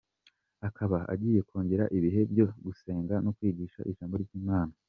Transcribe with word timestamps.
Akaba 0.67 0.97
agiye 1.13 1.39
kongera 1.49 1.85
ibihe 1.97 2.21
byo 2.31 2.45
gusenga 2.65 3.15
no 3.25 3.31
kwigisha 3.37 3.79
ijambo 3.91 4.15
ry’Imana. 4.25 4.73